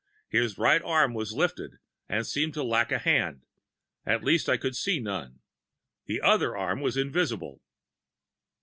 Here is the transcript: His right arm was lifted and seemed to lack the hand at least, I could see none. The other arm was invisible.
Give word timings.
His 0.29 0.57
right 0.57 0.81
arm 0.81 1.13
was 1.13 1.31
lifted 1.31 1.73
and 2.09 2.25
seemed 2.25 2.55
to 2.55 2.63
lack 2.63 2.89
the 2.89 2.97
hand 2.97 3.45
at 4.03 4.23
least, 4.23 4.49
I 4.49 4.57
could 4.57 4.75
see 4.75 4.99
none. 4.99 5.41
The 6.07 6.19
other 6.21 6.57
arm 6.57 6.81
was 6.81 6.97
invisible. 6.97 7.61